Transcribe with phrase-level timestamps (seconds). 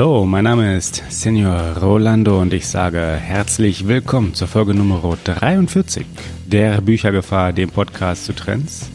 [0.00, 6.06] Hallo, mein Name ist Senior Rolando und ich sage herzlich willkommen zur Folge Nummer 43
[6.46, 8.88] der Büchergefahr, dem Podcast zu Trends,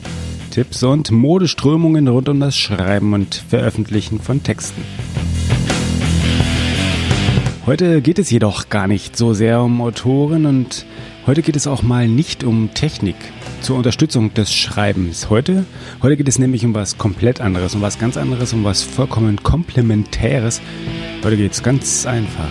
[0.50, 4.82] Tipps und Modeströmungen rund um das Schreiben und Veröffentlichen von Texten.
[7.68, 10.88] Heute geht es jedoch gar nicht so sehr um Autoren und
[11.28, 13.18] heute geht es auch mal nicht um Technik
[13.62, 15.30] zur Unterstützung des Schreibens.
[15.30, 15.66] Heute,
[16.02, 19.42] heute geht es nämlich um was komplett anderes, um was ganz anderes, um was vollkommen
[19.44, 20.62] komplementäres.
[21.24, 22.50] Heute geht es ganz einfach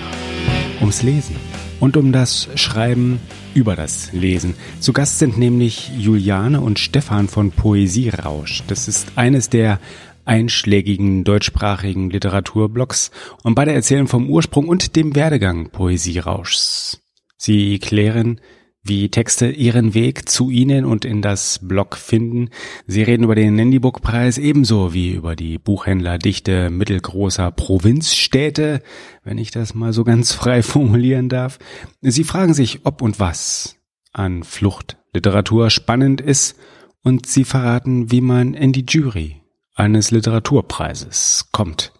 [0.80, 1.36] ums Lesen
[1.80, 3.20] und um das Schreiben
[3.54, 4.54] über das Lesen.
[4.80, 8.62] Zu Gast sind nämlich Juliane und Stefan von Poesierausch.
[8.68, 9.80] Das ist eines der
[10.24, 13.10] einschlägigen deutschsprachigen Literaturblogs
[13.42, 17.00] und beide erzählen vom Ursprung und dem Werdegang Poesierauschs.
[17.36, 18.40] Sie klären,
[18.84, 22.50] wie Texte ihren Weg zu Ihnen und in das Blog finden.
[22.86, 28.82] Sie reden über den Nandybook-Preis ebenso wie über die Buchhändlerdichte mittelgroßer Provinzstädte,
[29.24, 31.58] wenn ich das mal so ganz frei formulieren darf.
[32.02, 33.76] Sie fragen sich, ob und was
[34.12, 36.56] an Fluchtliteratur spannend ist
[37.02, 39.40] und Sie verraten, wie man in die Jury
[39.74, 41.92] eines Literaturpreises kommt.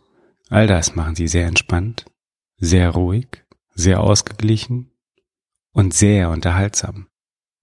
[0.51, 2.05] All das machen Sie sehr entspannt,
[2.59, 3.27] sehr ruhig,
[3.75, 4.91] sehr ausgeglichen
[5.75, 7.09] und sehr unterhaltsam.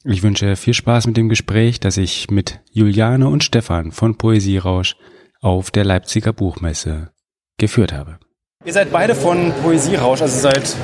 [0.04, 4.96] Ich wünsche viel Spaß mit dem Gespräch, das ich mit Juliane und Stefan von Poesierausch
[5.42, 7.12] auf der Leipziger Buchmesse
[7.58, 8.20] geführt habe.
[8.66, 10.76] Ihr seid beide von Poesierausch, also seit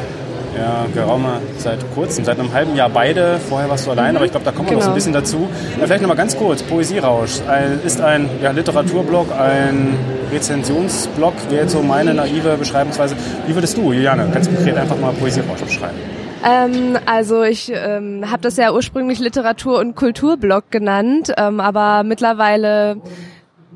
[0.56, 3.40] ja, geraumer, seit kurzem, seit einem halben Jahr beide.
[3.40, 4.18] Vorher warst du allein, mhm.
[4.18, 4.80] aber ich glaube, da kommen wir genau.
[4.80, 5.50] noch so ein bisschen dazu.
[5.80, 9.96] Ja, vielleicht nochmal ganz kurz, Poesierausch ein, ist ein ja, Literaturblog, ein
[10.32, 13.16] Rezensionsblog, wäre jetzt so meine naive Beschreibungsweise.
[13.46, 16.17] Wie würdest du, Juliane, ganz konkret einfach mal Poesierausch beschreiben?
[16.46, 23.02] Ähm, also ich ähm, habe das ja ursprünglich Literatur- und Kulturblog genannt, ähm, aber mittlerweile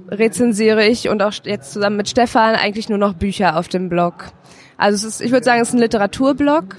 [0.09, 4.31] rezensiere ich und auch jetzt zusammen mit Stefan eigentlich nur noch Bücher auf dem Blog.
[4.77, 6.75] Also es ist, ich würde sagen, es ist ein Literaturblog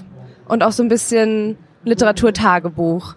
[0.48, 3.14] und auch so ein bisschen Literaturtagebuch.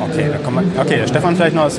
[0.00, 1.70] Okay, da kann man, okay, Stefan vielleicht noch,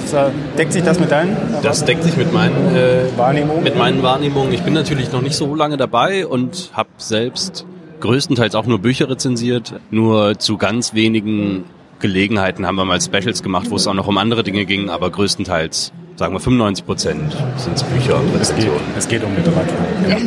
[0.58, 1.36] deckt sich das mit deinen?
[1.64, 3.64] Das deckt sich mit meinen äh, Wahrnehmungen.
[3.64, 4.54] Mit meinen Wahrnehmungen.
[4.54, 7.66] Ich bin natürlich noch nicht so lange dabei und habe selbst
[8.06, 9.74] größtenteils auch nur Bücher rezensiert.
[9.92, 11.66] Nur zu ganz wenigen
[12.00, 15.10] Gelegenheiten haben wir mal Specials gemacht, wo es auch noch um andere Dinge ging, aber
[15.10, 18.82] größtenteils, sagen wir 95 Prozent sind es Bücher und Rezensionen.
[18.96, 19.78] Es geht, es geht um Literatur.
[20.10, 20.18] Ja.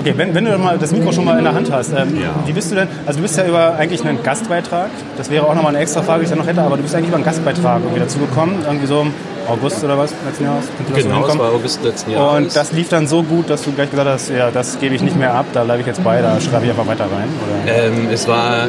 [0.00, 2.34] Okay, wenn, wenn du mal das Mikro schon mal in der Hand hast, ähm, ja.
[2.46, 5.54] wie bist du denn, also du bist ja über eigentlich einen Gastbeitrag, das wäre auch
[5.54, 7.24] nochmal eine extra Frage, die ich dann noch hätte, aber du bist eigentlich über einen
[7.24, 9.06] Gastbeitrag irgendwie dazugekommen, irgendwie so
[9.48, 10.68] August oder was letzten Jahres?
[10.94, 12.36] Genau, das war August letzten Jahres.
[12.36, 15.02] Und das lief dann so gut, dass du gleich gesagt hast, ja, das gebe ich
[15.02, 17.28] nicht mehr ab, da bleibe ich jetzt bei, da schreibe ich einfach weiter rein?
[17.66, 18.68] Ähm, es war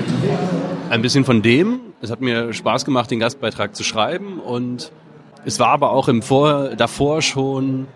[0.90, 1.82] ein bisschen von dem.
[2.02, 4.92] Es hat mir Spaß gemacht, den Gastbeitrag zu schreiben und
[5.46, 7.88] es war aber auch im Vor davor schon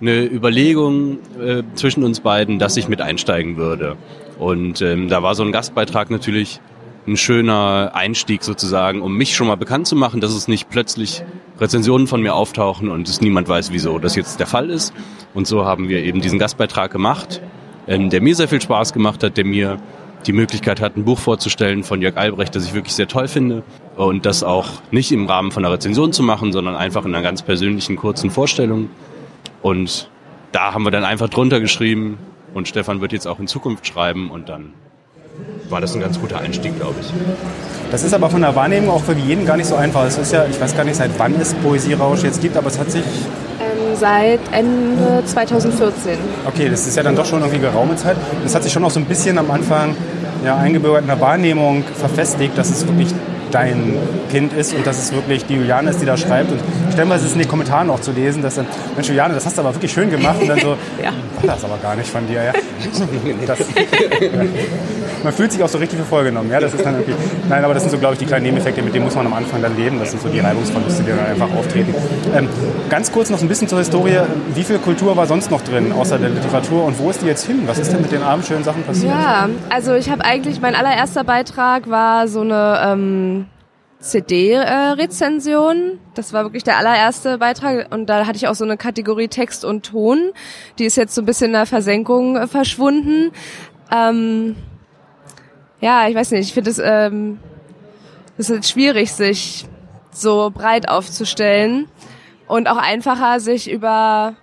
[0.00, 3.96] eine Überlegung äh, zwischen uns beiden, dass ich mit einsteigen würde.
[4.38, 6.60] Und ähm, da war so ein Gastbeitrag natürlich
[7.06, 11.22] ein schöner Einstieg sozusagen, um mich schon mal bekannt zu machen, dass es nicht plötzlich
[11.58, 14.92] Rezensionen von mir auftauchen und es niemand weiß, wieso das jetzt der Fall ist.
[15.34, 17.40] Und so haben wir eben diesen Gastbeitrag gemacht,
[17.86, 19.78] ähm, der mir sehr viel Spaß gemacht hat, der mir
[20.26, 23.62] die Möglichkeit hat, ein Buch vorzustellen von Jörg Albrecht, das ich wirklich sehr toll finde.
[23.96, 27.22] Und das auch nicht im Rahmen von einer Rezension zu machen, sondern einfach in einer
[27.22, 28.90] ganz persönlichen, kurzen Vorstellung.
[29.62, 30.10] Und
[30.52, 32.18] da haben wir dann einfach drunter geschrieben
[32.54, 34.72] und Stefan wird jetzt auch in Zukunft schreiben und dann
[35.70, 37.12] war das ein ganz guter Einstieg, glaube ich.
[37.90, 40.04] Das ist aber von der Wahrnehmung auch für jeden gar nicht so einfach.
[40.04, 42.78] Es ist ja, ich weiß gar nicht, seit wann es Poesierausch jetzt gibt, aber es
[42.78, 46.18] hat sich ähm, seit Ende 2014.
[46.46, 48.16] Okay, das ist ja dann doch schon irgendwie geraume Zeit.
[48.42, 49.96] Das hat sich schon auch so ein bisschen am Anfang
[50.44, 53.14] ja, eingebürgert in der Wahrnehmung verfestigt, dass es wirklich
[53.50, 53.96] dein
[54.30, 56.52] Kind ist und dass es wirklich die Juliane ist, die da schreibt.
[56.52, 56.60] Und
[56.92, 59.56] stellenweise ist es in den Kommentaren auch zu lesen, dass dann, Mensch Juliane, das hast
[59.58, 60.40] du aber wirklich schön gemacht.
[60.40, 61.10] Und dann so, ja.
[61.42, 62.44] war das aber gar nicht von dir.
[62.44, 62.52] Ja.
[63.46, 63.64] Das, ja.
[65.22, 66.50] Man fühlt sich auch so richtig für vollgenommen.
[66.50, 67.14] Ja, das ist dann irgendwie,
[67.48, 69.34] nein, aber das sind so, glaube ich, die kleinen Nebeneffekte, mit denen muss man am
[69.34, 69.98] Anfang dann leben.
[69.98, 71.94] Das sind so die Reibungsverluste, die dann einfach auftreten.
[72.34, 72.48] Ähm,
[72.88, 74.20] ganz kurz noch ein bisschen zur Historie.
[74.54, 76.84] Wie viel Kultur war sonst noch drin, außer der Literatur?
[76.84, 77.62] Und wo ist die jetzt hin?
[77.66, 79.12] Was ist denn mit den armen, schönen Sachen passiert?
[79.12, 82.80] Ja, also ich habe eigentlich, mein allererster Beitrag war so eine...
[82.84, 83.46] Ähm
[84.00, 85.98] CD-Rezension.
[86.14, 89.64] Das war wirklich der allererste Beitrag und da hatte ich auch so eine Kategorie Text
[89.64, 90.30] und Ton.
[90.78, 93.30] Die ist jetzt so ein bisschen in der Versenkung äh, verschwunden.
[93.92, 94.56] Ähm,
[95.80, 97.38] ja, ich weiß nicht, ich finde es ähm,
[98.38, 99.66] es ist schwierig, sich
[100.12, 101.88] so breit aufzustellen
[102.46, 104.34] und auch einfacher, sich über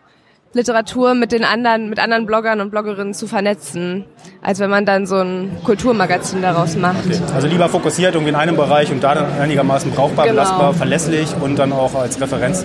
[0.53, 4.05] Literatur mit den anderen, mit anderen Bloggern und Bloggerinnen zu vernetzen,
[4.41, 7.05] als wenn man dann so ein Kulturmagazin daraus macht.
[7.05, 7.19] Okay.
[7.33, 10.41] Also lieber fokussiert irgendwie in einem Bereich und da dann einigermaßen brauchbar, genau.
[10.41, 12.63] belastbar, verlässlich und dann auch als Referenz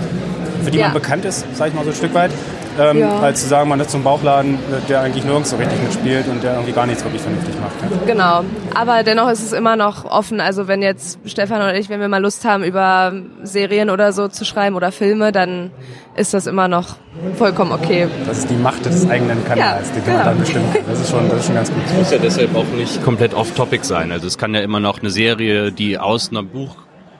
[0.62, 0.87] für die Ja.
[0.87, 2.31] man bekannt ist, sag ich mal so ein Stück weit,
[2.81, 3.19] ähm, Ja.
[3.20, 6.53] als zu sagen, man ist zum Bauchladen, der eigentlich nirgends so richtig mitspielt und der
[6.55, 7.73] irgendwie gar nichts wirklich vernünftig macht.
[7.82, 7.99] Ja.
[8.06, 8.44] Genau.
[8.75, 10.41] Aber dennoch ist es immer noch offen.
[10.41, 13.12] Also wenn jetzt Stefan oder ich, wenn wir mal Lust haben, über
[13.43, 15.70] Serien oder so zu schreiben oder Filme, dann
[16.17, 16.97] ist das immer noch
[17.37, 18.06] vollkommen okay.
[18.26, 20.25] Das ist die Macht des eigenen Kanals, Ja, die kann man genau.
[20.31, 20.64] dann bestimmen.
[20.88, 21.82] Das ist schon, das ist schon ganz gut.
[21.99, 24.12] muss ja deshalb auch nicht komplett off-topic sein.
[24.12, 26.76] Also es kann ja immer noch eine Serie, die aus einem Buch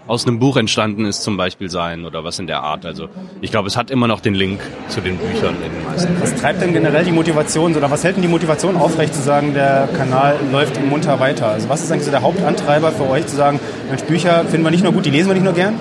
[0.07, 2.85] aus einem Buch entstanden ist zum Beispiel sein oder was in der Art.
[2.85, 3.09] Also
[3.41, 6.21] ich glaube, es hat immer noch den Link zu den Büchern in den meisten.
[6.21, 9.55] Was treibt denn generell die Motivation oder was hält denn die Motivation aufrecht zu sagen,
[9.55, 11.49] der Kanal läuft munter weiter?
[11.49, 14.71] Also was ist eigentlich so der Hauptantreiber für euch zu sagen, Mensch, Bücher finden wir
[14.71, 15.79] nicht nur gut, die lesen wir nicht nur gern,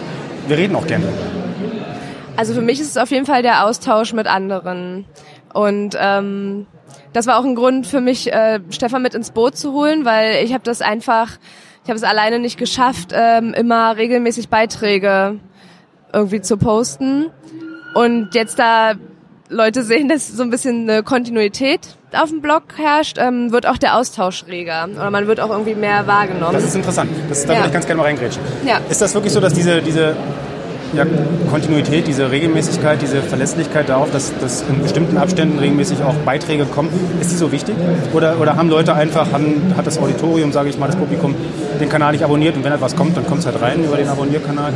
[0.48, 1.04] wir reden auch gern.
[2.38, 5.06] Also für mich ist es auf jeden Fall der Austausch mit anderen.
[5.54, 6.68] Und ähm,
[7.14, 10.44] das war auch ein Grund für mich, äh, Stefan mit ins Boot zu holen, weil
[10.44, 11.38] ich habe das einfach,
[11.84, 15.40] ich habe es alleine nicht geschafft, ähm, immer regelmäßig Beiträge
[16.14, 17.28] irgendwie zu posten.
[17.96, 18.94] Und jetzt da
[19.50, 21.82] Leute sehen, dass so ein bisschen eine Kontinuität
[22.14, 24.88] auf dem Blog herrscht, ähm, wird auch der Austausch reger.
[24.94, 26.54] Oder man wird auch irgendwie mehr wahrgenommen.
[26.54, 27.10] Das ist interessant.
[27.30, 27.60] Das, da Ja.
[27.60, 28.42] würde ich ganz gerne mal reingrätschen.
[28.66, 28.80] Ja.
[28.90, 30.16] Ist das wirklich so, dass diese, diese
[30.94, 31.06] ja,
[31.50, 36.90] Kontinuität, diese Regelmäßigkeit, diese Verlässlichkeit darauf, dass, dass in bestimmten Abständen regelmäßig auch Beiträge kommen,
[37.20, 37.76] ist die so wichtig?
[38.14, 41.36] Oder, oder haben Leute einfach, haben, hat das Auditorium, sage ich mal, das Publikum,
[41.80, 44.08] den Kanal nicht abonniert und wenn etwas kommt, dann kommt es halt rein über den
[44.08, 44.74] Abonnierkanal?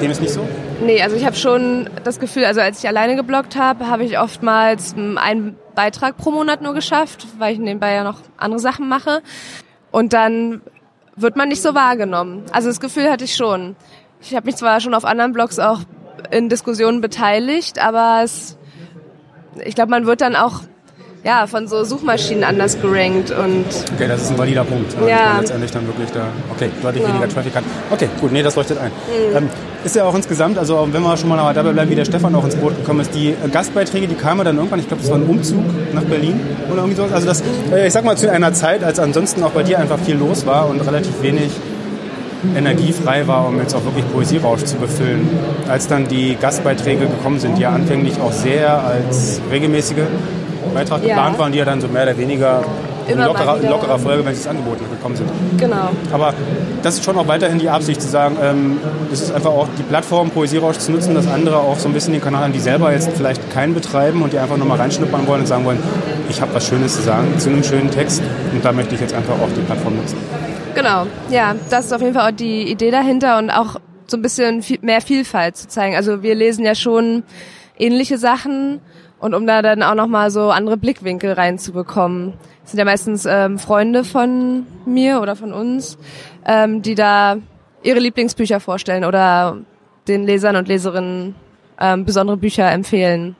[0.00, 0.40] Dem ist nicht so?
[0.84, 4.18] Nee, also ich habe schon das Gefühl, also als ich alleine gebloggt habe, habe ich
[4.18, 8.88] oftmals mm, einen Beitrag pro Monat nur geschafft, weil ich nebenbei ja noch andere Sachen
[8.88, 9.22] mache.
[9.92, 10.62] Und dann
[11.16, 12.42] wird man nicht so wahrgenommen.
[12.52, 13.76] Also das Gefühl hatte ich schon.
[14.26, 15.80] Ich habe mich zwar schon auf anderen Blogs auch
[16.30, 18.56] in Diskussionen beteiligt, aber es,
[19.64, 20.62] ich glaube, man wird dann auch
[21.24, 24.92] ja, von so Suchmaschinen anders gerankt und Okay, das ist ein valider Punkt.
[24.94, 24.98] Ja.
[25.00, 27.14] Dass man letztendlich dann wirklich da, okay, deutlich Genau.
[27.14, 27.64] weniger Traffic hat.
[27.90, 28.90] Okay, gut, nee, das leuchtet ein.
[28.90, 29.36] Mhm.
[29.36, 29.48] Ähm,
[29.84, 32.44] ist ja auch insgesamt, also wenn wir schon mal dabei bleiben, wie der Stefan auch
[32.44, 35.18] ins Boot gekommen ist, die äh, Gastbeiträge, die kamen dann irgendwann, ich glaube, das war
[35.18, 37.12] ein Umzug nach Berlin oder irgendwie sowas.
[37.12, 37.42] Also das,
[37.72, 40.44] äh, ich sag mal, zu einer Zeit, als ansonsten auch bei dir einfach viel los
[40.46, 41.50] war und relativ wenig
[42.56, 45.28] energiefrei war, um jetzt auch wirklich Poesierausch zu befüllen.
[45.68, 49.96] Als dann die Gastbeiträge gekommen sind, die ja anfänglich auch sehr als regelmäßige
[50.74, 51.08] Beitrag Ja.
[51.14, 52.62] geplant waren, die ja dann so mehr oder weniger
[53.06, 55.28] in lockerer, lockerer Folge, wenn sie das Angebot gekommen sind.
[55.58, 55.90] genau.
[56.10, 56.32] Aber
[56.82, 58.78] das ist schon auch weiterhin die Absicht zu sagen, ähm,
[59.10, 62.12] das ist einfach auch die Plattform Poesierausch zu nutzen, dass andere auch so ein bisschen
[62.14, 65.40] den Kanal haben, die selber jetzt vielleicht keinen betreiben und die einfach nochmal reinschnuppern wollen
[65.42, 65.78] und sagen wollen,
[66.30, 69.12] ich habe was Schönes zu sagen zu einem schönen Text und da möchte ich jetzt
[69.14, 70.16] einfach auch die Plattform nutzen.
[70.74, 74.22] Genau, ja, das ist auf jeden Fall auch die Idee dahinter und auch so ein
[74.22, 75.96] bisschen viel, mehr Vielfalt zu zeigen.
[75.96, 77.22] Also wir lesen ja schon
[77.78, 78.80] ähnliche Sachen
[79.18, 82.34] und um da dann auch nochmal so andere Blickwinkel reinzubekommen.
[82.62, 85.98] Das sind ja meistens ähm, Freunde von mir oder von uns,
[86.46, 87.36] ähm, die da
[87.82, 89.58] ihre Lieblingsbücher vorstellen oder
[90.08, 91.34] den Lesern und Leserinnen
[91.80, 93.36] ähm, besondere Bücher empfehlen,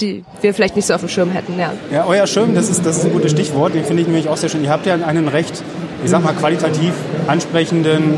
[0.00, 1.72] die wir vielleicht nicht so auf dem Schirm hätten, ja.
[1.90, 4.36] Ja, euer Schirm, das ist, das ist ein gutes Stichwort, den finde ich nämlich auch
[4.36, 4.64] sehr schön.
[4.64, 5.62] Ihr habt ja einen recht,
[6.02, 6.92] ich sag mal, qualitativ
[7.26, 8.14] ansprechenden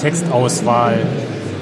[0.00, 0.98] Textauswahl.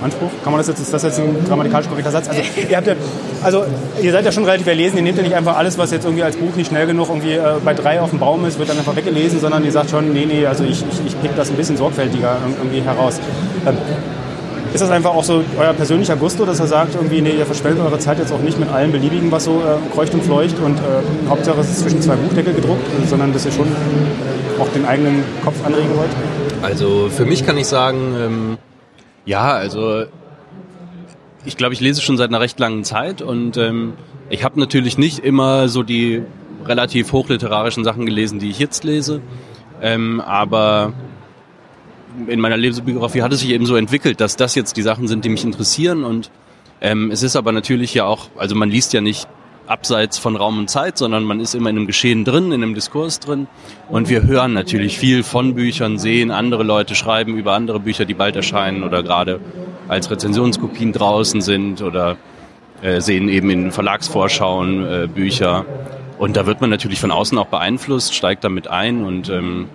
[0.02, 0.30] Anspruch?
[0.42, 2.28] Kann man das jetzt, ist das jetzt ein grammatikalisch korrekter Satz?
[2.28, 2.94] Also ihr, habt ja,
[3.42, 3.64] also
[4.02, 6.22] ihr seid ja schon relativ erlesen, ihr nehmt ja nicht einfach alles, was jetzt irgendwie
[6.22, 8.78] als Buch nicht schnell genug irgendwie äh, bei drei auf dem Baum ist, wird dann
[8.78, 11.56] einfach weggelesen, sondern ihr sagt schon, nee, nee, also ich, ich, ich pick das ein
[11.56, 13.18] bisschen sorgfältiger irgendwie heraus.
[13.66, 13.78] Ähm,
[14.74, 17.84] ist das einfach auch so euer persönlicher Gusto, dass er sagt, irgendwie, nee, ihr verschwendet
[17.84, 20.76] eure Zeit jetzt auch nicht mit allem Beliebigen, was so äh, kreucht und fleucht und
[20.78, 23.68] äh, Hauptsache es ist zwischen zwei Buchdeckel gedruckt, äh, sondern dass ihr schon
[24.58, 26.10] auch den eigenen Kopf anregen wollt?
[26.62, 28.58] Also für mich kann ich sagen, ähm,
[29.24, 30.06] ja, also
[31.44, 33.92] ich glaube, ich lese schon seit einer recht langen Zeit und ähm,
[34.28, 36.22] ich habe natürlich nicht immer so die
[36.66, 39.20] relativ hochliterarischen Sachen gelesen, die ich jetzt lese,
[39.80, 40.94] ähm, aber
[42.26, 45.24] in meiner Lesebiografie hat es sich eben so entwickelt, dass das jetzt die Sachen sind,
[45.24, 46.04] die mich interessieren.
[46.04, 46.30] Und
[46.80, 49.28] ähm, es ist aber natürlich ja auch, also man liest ja nicht
[49.66, 52.74] abseits von Raum und Zeit, sondern man ist immer in einem Geschehen drin, in einem
[52.74, 53.46] Diskurs drin.
[53.88, 58.14] Und wir hören natürlich viel von Büchern, sehen andere Leute schreiben über andere Bücher, die
[58.14, 59.40] bald erscheinen oder gerade
[59.88, 62.16] als Rezensionskopien draußen sind oder
[62.82, 65.64] äh, sehen eben in Verlagsvorschauen äh, Bücher.
[66.18, 69.68] Und da wird man natürlich von außen auch beeinflusst, steigt damit ein und ähm,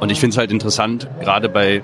[0.00, 1.82] und ich finde es halt interessant, gerade bei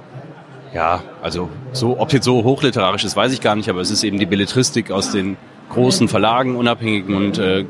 [0.74, 4.02] ja, also so, ob jetzt so hochliterarisch ist, weiß ich gar nicht, aber es ist
[4.02, 5.36] eben die Belletristik aus den
[5.70, 7.64] großen Verlagen, unabhängigen und äh,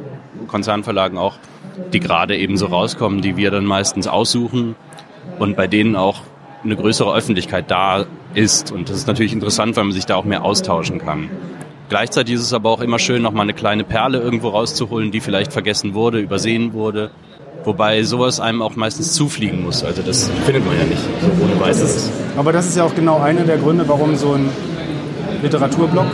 [0.49, 1.35] Konzernverlagen auch,
[1.93, 4.75] die gerade eben so rauskommen, die wir dann meistens aussuchen
[5.39, 6.23] und bei denen auch
[6.65, 8.73] eine größere Öffentlichkeit da ist.
[8.73, 11.29] Und das ist natürlich interessant, weil man sich da auch mehr austauschen kann.
[11.91, 15.53] Gleichzeitig ist es aber auch immer schön, nochmal eine kleine Perle irgendwo rauszuholen, die vielleicht
[15.53, 17.11] vergessen wurde, übersehen wurde.
[17.65, 19.83] Wobei sowas einem auch meistens zufliegen muss.
[19.85, 22.11] Also das findet man ja nicht so ohne weiteres.
[22.37, 24.51] Aber das ist ja auch genau einer der Gründe, warum so ein
[25.43, 26.07] Literaturblog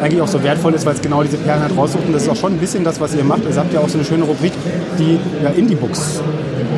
[0.00, 2.06] eigentlich auch so wertvoll ist, weil es genau diese Perlen halt raussucht.
[2.06, 3.42] Und das ist auch schon ein bisschen das, was ihr macht.
[3.48, 4.52] Ihr habt ja auch so eine schöne Rubrik,
[4.98, 6.20] die ja, Indie-Books.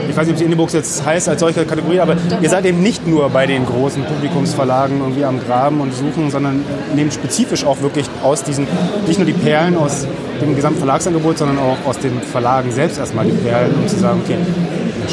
[0.09, 2.83] Ich weiß nicht, ob die Indie-Books jetzt heißt als solche Kategorie, aber ihr seid eben
[2.83, 7.81] nicht nur bei den großen Publikumsverlagen irgendwie am Graben und Suchen, sondern nehmt spezifisch auch
[7.81, 8.67] wirklich aus diesen,
[9.07, 10.07] nicht nur die Perlen aus
[10.41, 14.21] dem gesamten Verlagsangebot, sondern auch aus den Verlagen selbst erstmal die Perlen, um zu sagen,
[14.25, 14.37] okay,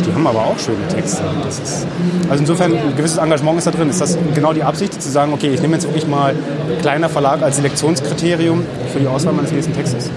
[0.02, 1.24] die haben aber auch schöne Texte.
[1.48, 1.88] Ist,
[2.30, 3.90] also insofern ein gewisses Engagement ist da drin.
[3.90, 6.36] Ist das genau die Absicht, zu sagen, okay, ich nehme jetzt wirklich mal
[6.82, 10.10] kleiner Verlag als Selektionskriterium für die Auswahl meines nächsten Textes?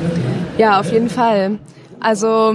[0.59, 1.59] Ja, auf jeden Fall.
[2.01, 2.55] Also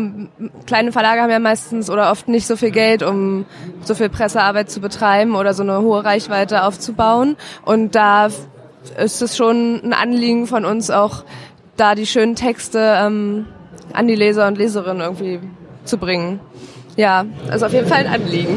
[0.65, 3.45] kleine Verlage haben ja meistens oder oft nicht so viel Geld, um
[3.83, 7.35] so viel Pressearbeit zu betreiben oder so eine hohe Reichweite aufzubauen.
[7.63, 8.29] Und da
[8.97, 11.23] ist es schon ein Anliegen von uns auch,
[11.77, 13.45] da die schönen Texte ähm,
[13.93, 15.39] an die Leser und Leserinnen irgendwie
[15.83, 16.39] zu bringen.
[16.95, 18.55] Ja, also auf jeden Fall ein Anliegen.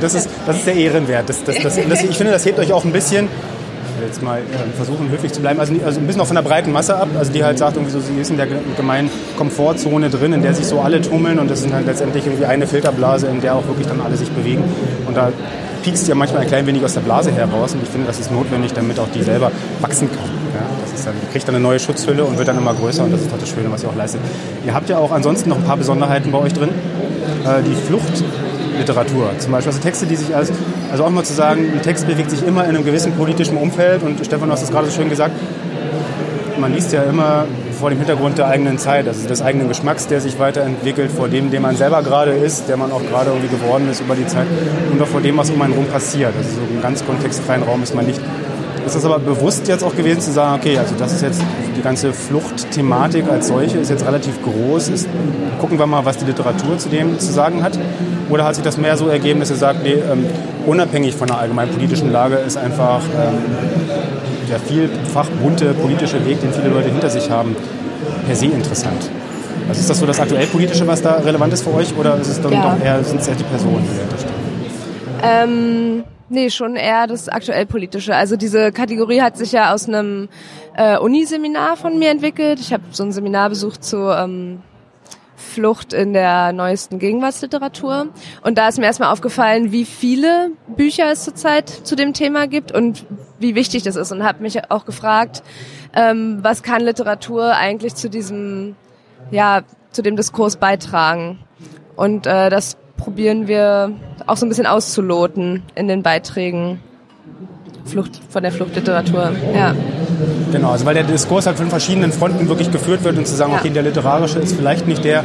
[0.00, 1.28] Das ist, das ist der Ehrenwert.
[1.28, 3.28] Das, das, das, ich finde, das hebt euch auch ein bisschen
[4.06, 4.40] jetzt mal
[4.76, 5.58] versuchen, höflich zu bleiben.
[5.58, 7.08] Also, also, ein bisschen auch von der breiten Masse ab.
[7.18, 8.46] Also die halt sagt, irgendwie so, sie ist in der
[8.76, 12.46] gemeinen Komfortzone drin, in der sich so alle tummeln und das ist halt letztendlich irgendwie
[12.46, 14.62] eine Filterblase, in der auch wirklich dann alle sich bewegen.
[15.06, 15.32] Und da
[15.82, 18.30] piekst ja manchmal ein klein wenig aus der Blase heraus und ich finde, das ist
[18.30, 20.28] notwendig, damit auch die selber wachsen kann.
[21.22, 23.40] Die kriegt dann eine neue Schutzhülle und wird dann immer größer und das ist halt
[23.40, 24.20] das Schöne, was ihr auch leistet.
[24.66, 26.70] Ihr habt ja auch ansonsten noch ein paar Besonderheiten bei euch drin.
[27.44, 30.52] Äh, die Fluchtliteratur zum Beispiel, also Texte, die sich als,
[30.90, 34.02] also auch mal zu sagen, ein Text bewegt sich immer in einem gewissen politischen Umfeld
[34.02, 35.34] und Stefan, du hast es gerade so schön gesagt,
[36.58, 37.46] man liest ja immer
[37.78, 41.50] vor dem Hintergrund der eigenen Zeit, also des eigenen Geschmacks, der sich weiterentwickelt, vor dem,
[41.50, 44.46] dem man selber gerade ist, der man auch gerade irgendwie geworden ist über die Zeit
[44.90, 46.32] und auch vor dem, was um einen herum passiert.
[46.36, 48.20] Also so einen ganz kontextfreien Raum ist man nicht.
[48.88, 51.42] Ist das aber bewusst jetzt auch gewesen zu sagen, okay, also das ist jetzt
[51.76, 54.88] die ganze Fluchtthematik als solche ist jetzt relativ groß.
[54.88, 55.06] Ist,
[55.60, 57.78] gucken wir mal, was die Literatur zu dem zu sagen hat.
[58.30, 60.24] Oder hat sich das mehr so ergeben, dass ihr sagt, nee, ähm,
[60.64, 63.34] unabhängig von der allgemeinen politischen Lage ist einfach ähm,
[64.48, 67.54] der vielfach bunte politische Weg, den viele Leute hinter sich haben,
[68.26, 69.10] per se interessant.
[69.68, 72.28] Also ist das so das aktuell politische, was da relevant ist für euch, oder ist
[72.28, 72.74] es dann ja.
[72.74, 74.38] doch eher, sind es eher die Personen, die dahinter stehen?
[75.22, 78.14] Ähm, nee, schon eher das aktuell politische.
[78.14, 80.28] Also diese Kategorie hat sich ja aus einem
[80.76, 82.60] äh, Uniseminar von mir entwickelt.
[82.60, 84.62] Ich habe so ein Seminar besucht zu ähm,
[85.36, 88.08] Flucht in der neuesten Gegenwartsliteratur.
[88.42, 92.72] Und da ist mir erstmal aufgefallen, wie viele Bücher es zurzeit zu dem Thema gibt
[92.72, 93.06] und
[93.38, 94.12] wie wichtig das ist.
[94.12, 95.42] Und habe mich auch gefragt,
[95.94, 98.76] ähm, was kann Literatur eigentlich zu diesem,
[99.30, 101.38] ja, zu dem Diskurs beitragen?
[101.96, 103.92] Und äh, das probieren wir
[104.26, 106.80] auch so ein bisschen auszuloten in den Beiträgen.
[107.86, 109.32] Flucht, von der Fluchtliteratur.
[109.54, 109.74] Ja.
[110.52, 113.52] Genau, also weil der Diskurs halt von verschiedenen Fronten wirklich geführt wird und zu sagen,
[113.52, 113.58] ja.
[113.58, 115.24] okay, der literarische ist vielleicht nicht der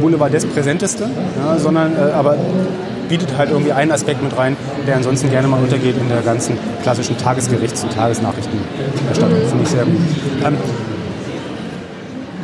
[0.00, 2.36] Boulevard des Präsenteste, ja, sondern äh, aber
[3.08, 6.56] bietet halt irgendwie einen Aspekt mit rein, der ansonsten gerne mal untergeht in der ganzen
[6.82, 9.48] klassischen Tagesgerichts- und Tagesnachrichtenerstattung.
[9.48, 9.94] Finde ich sehr gut.
[10.44, 10.56] Ähm,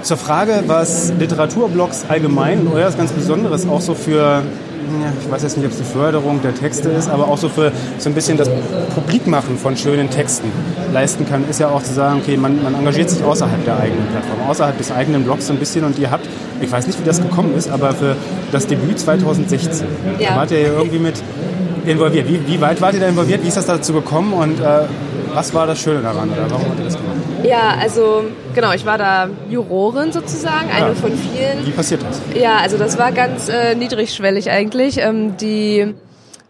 [0.03, 4.43] zur Frage, was Literaturblogs allgemein und euer ganz Besonderes auch so für
[5.23, 7.71] ich weiß jetzt nicht, ob es die Förderung der Texte ist, aber auch so für
[7.99, 8.51] so ein bisschen das
[8.95, 10.51] Publikmachen von schönen Texten
[10.93, 14.07] leisten kann, ist ja auch zu sagen, okay, man, man engagiert sich außerhalb der eigenen
[14.09, 16.27] Plattform, außerhalb des eigenen Blogs so ein bisschen und ihr habt,
[16.61, 18.17] ich weiß nicht, wie das gekommen ist, aber für
[18.53, 19.87] das Debüt 2016,
[20.19, 20.31] ja.
[20.31, 21.23] da wart ihr ja irgendwie mit
[21.87, 22.29] involviert.
[22.29, 23.43] Wie, wie weit wart ihr da involviert?
[23.43, 24.87] Wie ist das dazu gekommen und äh,
[25.35, 27.17] was war das Schöne daran oder warum habt ihr das gemacht?
[27.43, 30.87] Ja, also genau, ich war da Jurorin sozusagen, ja.
[30.87, 31.67] eine von vielen.
[31.67, 32.21] Wie passiert das?
[32.35, 34.99] Ja, also das war ganz äh, niedrigschwellig eigentlich.
[34.99, 35.95] Ähm, die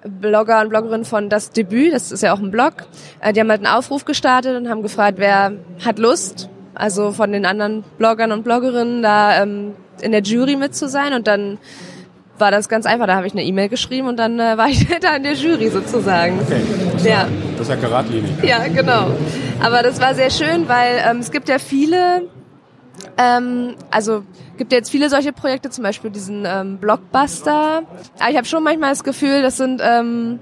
[0.05, 2.75] Blogger und Bloggerinnen von Das Debüt, das ist ja auch ein Blog,
[3.21, 5.53] äh, die haben halt einen Aufruf gestartet und haben gefragt, wer
[5.85, 10.75] hat Lust, also von den anderen Bloggern und Bloggerinnen da ähm, in der Jury mit
[10.75, 11.59] zu sein und dann
[12.40, 13.06] war das ganz einfach.
[13.06, 15.68] Da habe ich eine E-Mail geschrieben und dann äh, war ich da in der Jury
[15.68, 16.40] sozusagen.
[16.40, 16.62] Okay.
[16.94, 17.28] Das ja.
[17.52, 18.30] Das ist ja geradlinig.
[18.42, 19.09] Ja, genau.
[19.62, 22.28] Aber das war sehr schön, weil ähm, es gibt ja viele,
[23.18, 24.23] ähm, also
[24.56, 27.82] gibt ja jetzt viele solche Projekte, zum Beispiel diesen ähm, Blockbuster.
[28.18, 30.38] Aber ich habe schon manchmal das Gefühl, das sind ähm,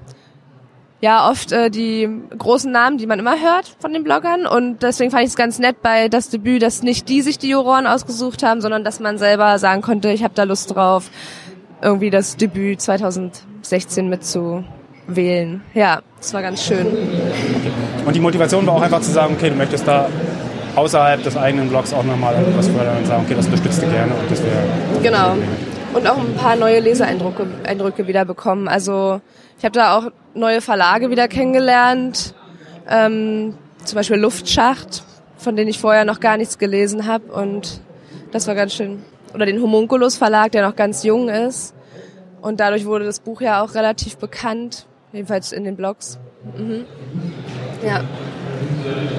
[1.01, 4.45] ja oft äh, die großen Namen, die man immer hört von den Bloggern.
[4.45, 7.49] Und deswegen fand ich es ganz nett bei das Debüt, dass nicht die sich die
[7.49, 11.09] Juroren ausgesucht haben, sondern dass man selber sagen konnte, ich habe da Lust drauf
[11.81, 15.61] irgendwie das Debüt 2016 mitzuwählen.
[15.73, 16.87] Ja, das war ganz schön.
[18.05, 20.09] Und die Motivation war auch einfach zu sagen, okay, du möchtest da
[20.75, 24.13] außerhalb des eigenen Blogs auch nochmal etwas fördern und sagen, okay, das unterstützt du gerne
[24.13, 24.63] und das wäre.
[25.01, 25.35] Genau.
[25.93, 28.67] Und auch ein paar neue Leseeindrücke Eindrücke wieder bekommen.
[28.67, 29.21] Also
[29.57, 32.35] ich habe da auch neue Verlage wieder kennengelernt.
[32.87, 35.03] Ähm, zum Beispiel Luftschacht,
[35.37, 37.31] von denen ich vorher noch gar nichts gelesen habe.
[37.31, 37.81] Und
[38.31, 41.73] das war ganz schön oder den Homunculus Verlag, der noch ganz jung ist.
[42.41, 46.19] Und dadurch wurde das Buch ja auch relativ bekannt, jedenfalls in den Blogs.
[46.57, 46.85] Mhm.
[47.85, 48.01] Ja.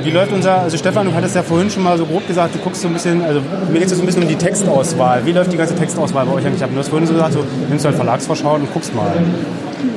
[0.02, 2.58] wie läuft unser, also Stefan, du hattest ja vorhin schon mal so grob gesagt, du
[2.58, 3.40] guckst so ein bisschen, also
[3.70, 5.24] mir geht es so ein bisschen um die Textauswahl.
[5.24, 6.70] Wie läuft die ganze Textauswahl bei euch eigentlich ab?
[6.72, 9.12] Du hast vorhin so gesagt, so, nimmst du halt Verlagsvorschau und guckst mal.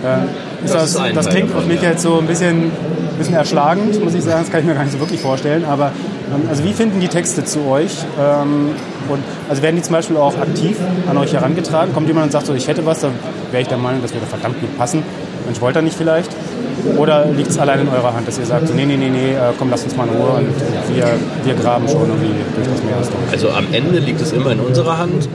[0.03, 4.01] Äh, ist das, das, das klingt auf mich jetzt so ein bisschen, ein bisschen erschlagend,
[4.03, 5.91] muss ich sagen, das kann ich mir gar nicht so wirklich vorstellen, aber
[6.33, 7.97] ähm, also wie finden die Texte zu euch?
[8.19, 8.69] Ähm,
[9.09, 10.77] und also werden die zum Beispiel auch aktiv
[11.09, 11.93] an euch herangetragen?
[11.93, 13.09] Kommt jemand und sagt so, ich hätte was, da
[13.51, 15.03] wäre ich der Meinung, das würde verdammt gut passen.
[15.45, 16.31] Mensch, wollt ihr nicht vielleicht?
[16.97, 19.33] Oder liegt es allein in eurer Hand, dass ihr sagt, so, nee, nee, nee, nee,
[19.33, 21.07] äh, komm, lass uns mal in Ruhe und wir,
[21.43, 23.31] wir graben schon irgendwie durch das Meer durch?
[23.31, 25.29] Also am Ende liegt es immer in unserer Hand.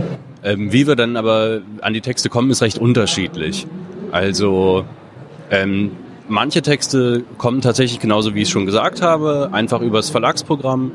[0.45, 3.67] Ähm, wie wir dann aber an die Texte kommen, ist recht unterschiedlich.
[4.13, 4.85] Also
[5.51, 5.93] ähm,
[6.29, 10.93] manche Texte kommen tatsächlich genauso, wie ich es schon gesagt habe, einfach übers Verlagsprogramm,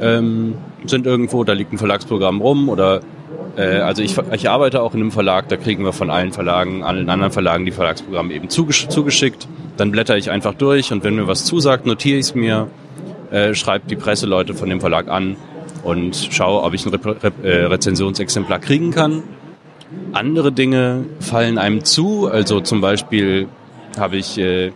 [0.00, 0.54] ähm,
[0.86, 3.00] sind irgendwo, da liegt ein Verlagsprogramm rum oder
[3.56, 6.82] äh, also ich, ich arbeite auch in einem Verlag, da kriegen wir von allen Verlagen,
[6.82, 9.48] allen anderen Verlagen die Verlagsprogramme eben zugesch zugeschickt.
[9.76, 12.68] Dann blätter ich einfach durch und wenn mir was zusagt, notiere ich es mir,
[13.30, 15.36] äh, schreibe die Presseleute von dem Verlag an
[15.82, 19.22] und schaue, ob ich ein Re Re äh, Rezensionsexemplar kriegen kann.
[20.12, 23.48] Andere Dinge fallen einem zu, also zum Beispiel
[23.98, 24.72] habe ich äh,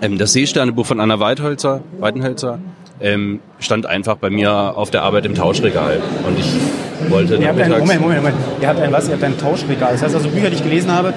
[0.00, 2.58] ähm, das Seesternebuch von Anna Weidholzer, Weidenhölzer
[3.00, 6.00] ähm, stand einfach bei mir auf der Arbeit im Tauschregal.
[6.26, 8.36] Und ich wollte Ihr habt ein, Moment, Moment, Moment.
[8.60, 9.08] Ihr habt ein was?
[9.08, 9.92] Ihr habt ein Tauschregal.
[9.92, 11.14] Das heißt also Bücher, die ich gelesen habe,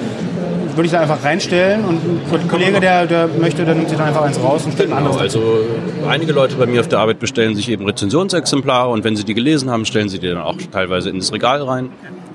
[0.75, 2.01] würde ich da einfach reinstellen und
[2.33, 4.97] ein Kollege, der, der möchte, der nimmt sich dann einfach eins raus und stellt ein
[4.97, 5.17] anderes.
[5.17, 5.41] Also
[6.07, 9.35] einige Leute bei mir auf der Arbeit bestellen sich eben Rezensionsexemplare und wenn sie die
[9.35, 11.89] gelesen haben, stellen sie die dann auch teilweise in das Regal rein.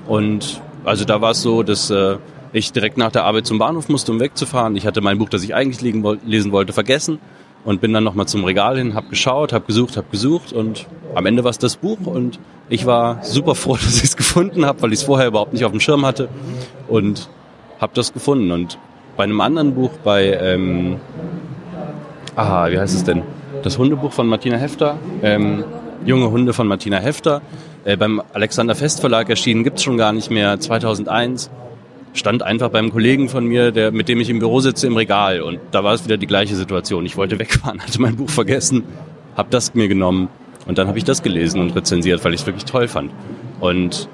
[0.07, 2.15] Und also da war es so, dass äh,
[2.53, 4.75] ich direkt nach der Arbeit zum Bahnhof musste, um wegzufahren.
[4.77, 7.19] Ich hatte mein Buch, das ich eigentlich lesen wollte, vergessen
[7.65, 11.25] und bin dann nochmal zum Regal hin, habe geschaut, habe gesucht, habe gesucht und am
[11.25, 12.39] Ende war es das Buch und
[12.69, 15.65] ich war super froh, dass ich es gefunden habe, weil ich es vorher überhaupt nicht
[15.65, 16.29] auf dem Schirm hatte
[16.87, 17.29] und
[17.79, 18.51] habe das gefunden.
[18.51, 18.77] Und
[19.17, 20.97] bei einem anderen Buch, bei, ähm,
[22.35, 23.23] aha, wie heißt es denn?
[23.63, 25.63] Das Hundebuch von Martina Hefter, ähm,
[26.05, 27.41] Junge Hunde von Martina Hefter,
[27.83, 31.49] äh, beim Alexander Fest Verlag erschienen, gibt's schon gar nicht mehr, 2001
[32.13, 35.41] stand einfach beim Kollegen von mir, der, mit dem ich im Büro sitze, im Regal.
[35.41, 37.05] Und da war es wieder die gleiche Situation.
[37.05, 38.83] Ich wollte wegfahren, hatte mein Buch vergessen,
[39.35, 40.29] habe das mir genommen
[40.67, 43.11] und dann habe ich das gelesen und rezensiert, weil ich es wirklich toll fand.
[43.59, 44.09] Und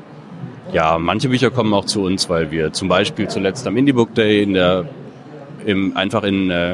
[0.72, 4.14] ja, manche Bücher kommen auch zu uns, weil wir zum Beispiel zuletzt am Indie Book
[4.14, 4.86] Day in der,
[5.66, 6.74] im, einfach in, äh,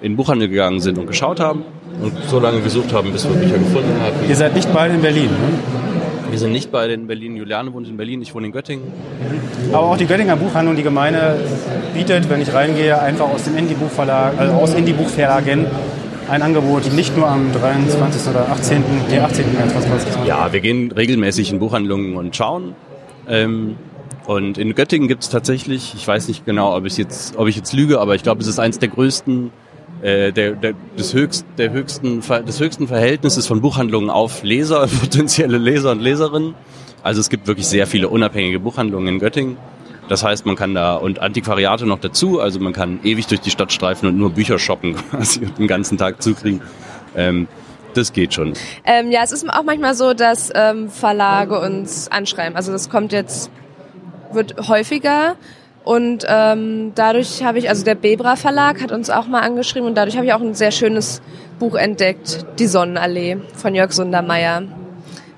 [0.00, 1.64] in den Buchhandel gegangen sind und geschaut haben
[2.02, 4.28] und so lange gesucht haben, bis wir Bücher gefunden hatten.
[4.28, 5.89] Ihr seid nicht beide in Berlin, ne?
[6.30, 7.34] Wir sind nicht bei den Berlin.
[7.34, 8.84] Juliane wohnt in Berlin, ich wohne in Göttingen.
[9.72, 11.38] Aber auch die Göttinger Buchhandlung, die Gemeinde,
[11.92, 15.66] bietet, wenn ich reingehe, einfach aus dem Indie-Buchverlag, also aus Indie-Buchverlagen
[16.28, 18.30] ein Angebot, nicht nur am 23.
[18.30, 18.84] oder 18.
[19.10, 19.44] Die 18.
[19.74, 20.28] was weiß ich.
[20.28, 22.76] Ja, wir gehen regelmäßig in Buchhandlungen und schauen.
[23.28, 23.76] Ähm,
[24.26, 27.56] und in Göttingen gibt es tatsächlich, ich weiß nicht genau, ob ich jetzt, ob ich
[27.56, 29.50] jetzt lüge, aber ich glaube, es ist eines der größten
[30.02, 35.58] äh, der, der, des, höchst, der höchsten, des höchsten Verhältnisses von Buchhandlungen auf Leser, potenzielle
[35.58, 36.54] Leser und Leserinnen.
[37.02, 39.56] Also es gibt wirklich sehr viele unabhängige Buchhandlungen in Göttingen.
[40.08, 43.50] Das heißt, man kann da und Antiquariate noch dazu, also man kann ewig durch die
[43.50, 46.62] Stadt streifen und nur Bücher shoppen quasi und den ganzen Tag zukriegen.
[47.14, 47.46] Ähm,
[47.94, 48.54] das geht schon.
[48.84, 52.56] Ähm, ja, es ist auch manchmal so, dass ähm, Verlage uns anschreiben.
[52.56, 53.50] Also das kommt jetzt,
[54.32, 55.36] wird häufiger.
[55.84, 59.94] Und ähm, dadurch habe ich, also der Bebra Verlag hat uns auch mal angeschrieben und
[59.94, 61.22] dadurch habe ich auch ein sehr schönes
[61.58, 64.62] Buch entdeckt, Die Sonnenallee von Jörg Sundermeier.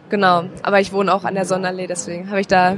[0.09, 2.77] Genau, aber ich wohne auch an der Sonnenallee, deswegen habe ich da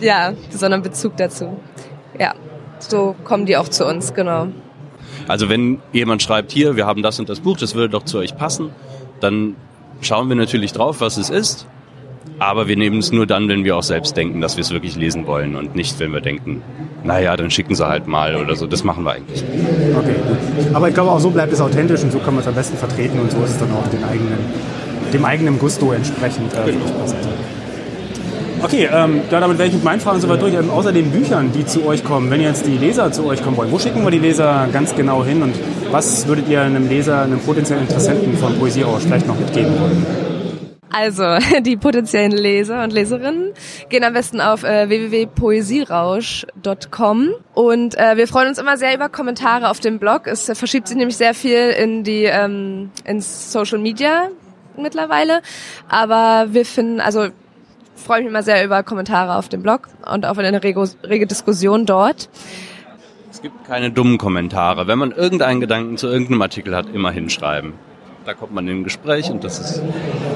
[0.00, 1.58] ja besonderen Bezug dazu.
[2.18, 2.34] Ja,
[2.80, 4.48] so kommen die auch zu uns, genau.
[5.28, 8.18] Also wenn jemand schreibt, hier, wir haben das und das Buch, das würde doch zu
[8.18, 8.70] euch passen,
[9.20, 9.56] dann
[10.00, 11.66] schauen wir natürlich drauf, was es ist
[12.40, 14.96] aber wir nehmen es nur dann, wenn wir auch selbst denken, dass wir es wirklich
[14.96, 16.62] lesen wollen und nicht, wenn wir denken,
[17.04, 18.66] naja, dann schicken sie halt mal oder so.
[18.66, 19.44] Das machen wir eigentlich.
[19.96, 20.74] Okay, gut.
[20.74, 22.78] Aber ich glaube, auch so bleibt es authentisch und so kann man es am besten
[22.78, 24.38] vertreten und so ist es dann auch den eigenen,
[25.12, 26.84] dem eigenen Gusto entsprechend äh, genau.
[28.62, 30.54] Okay, ähm, ja, damit wäre ich mit meinen Fragen soweit durch.
[30.54, 33.58] Ähm, außer den Büchern, die zu euch kommen, wenn jetzt die Leser zu euch kommen
[33.58, 35.54] wollen, wo schicken wir die Leser ganz genau hin und
[35.90, 40.29] was würdet ihr einem Leser, einem potenziellen Interessenten von Poesie aus vielleicht noch mitgeben wollen?
[40.92, 43.52] Also, die potenziellen Leser und Leserinnen
[43.88, 49.70] gehen am besten auf äh, www.poesierausch.com und äh, wir freuen uns immer sehr über Kommentare
[49.70, 50.26] auf dem Blog.
[50.26, 54.28] Es verschiebt sich nämlich sehr viel in die ähm, ins Social Media
[54.76, 55.42] mittlerweile,
[55.88, 57.28] aber wir finden, also
[57.94, 61.86] freue mich immer sehr über Kommentare auf dem Blog und auf eine rege, rege Diskussion
[61.86, 62.28] dort.
[63.30, 64.88] Es gibt keine dummen Kommentare.
[64.88, 67.74] Wenn man irgendeinen Gedanken zu irgendeinem Artikel hat, immer hinschreiben.
[68.24, 69.82] Da kommt man in ein Gespräch und das ist.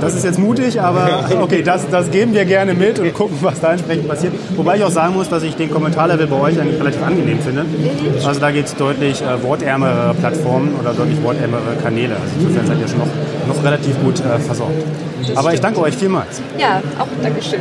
[0.00, 3.60] Das ist jetzt mutig, aber okay, das, das geben wir gerne mit und gucken, was
[3.60, 4.32] da entsprechend passiert.
[4.56, 7.66] Wobei ich auch sagen muss, dass ich den Kommentarlevel bei euch eigentlich relativ angenehm finde.
[8.24, 12.16] Also da geht es deutlich äh, wortärmere Plattformen oder deutlich wortärmere Kanäle.
[12.16, 14.74] Also insofern seid ihr schon noch, noch relativ gut äh, versorgt.
[15.34, 16.42] Aber ich danke euch vielmals.
[16.58, 17.60] Ja, auch Dankeschön.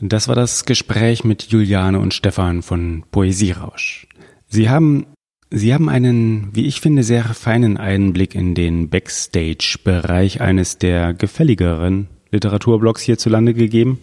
[0.00, 4.06] Das war das Gespräch mit Juliane und Stefan von Poesierausch.
[4.46, 5.06] Sie haben
[5.50, 12.08] Sie haben einen, wie ich finde, sehr feinen Einblick in den Backstage-Bereich eines der gefälligeren
[12.30, 13.98] Literaturblogs hierzulande gegeben.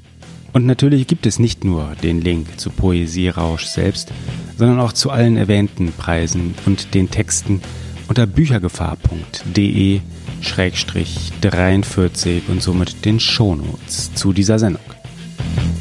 [0.53, 4.11] Und natürlich gibt es nicht nur den Link zu Poesierausch selbst,
[4.57, 7.61] sondern auch zu allen erwähnten Preisen und den Texten
[8.07, 9.99] unter büchergefahr.de
[11.41, 14.81] 43 und somit den Shownotes zu dieser Sendung.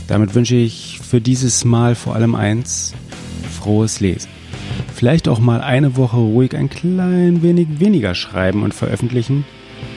[0.09, 2.93] Damit wünsche ich für dieses Mal vor allem eins,
[3.51, 4.34] frohes Lesen.
[4.95, 9.45] Vielleicht auch mal eine Woche ruhig ein klein wenig weniger schreiben und veröffentlichen,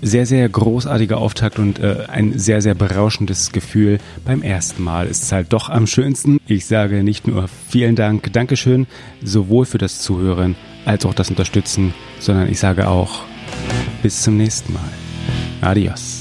[0.02, 3.98] sehr, sehr großartiger Auftakt und äh, ein sehr, sehr berauschendes Gefühl.
[4.24, 6.38] Beim ersten Mal ist es halt doch am schönsten.
[6.46, 8.86] Ich sage nicht nur vielen Dank, Dankeschön,
[9.22, 13.22] sowohl für das Zuhören als auch das Unterstützen, sondern ich sage auch
[14.02, 14.90] bis zum nächsten Mal.
[15.60, 16.15] Adios.